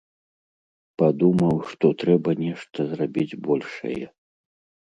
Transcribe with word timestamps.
Падумаў, 1.01 1.55
што 1.73 1.85
трэба 2.05 2.35
нешта 2.45 2.79
зрабіць 2.95 3.39
большае. 3.49 4.03